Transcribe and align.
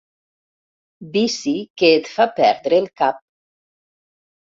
Vici 1.17 1.53
que 1.81 1.91
et 1.97 2.09
fa 2.13 2.27
perdre 2.39 2.79
el 2.85 2.89
cap. 3.03 3.21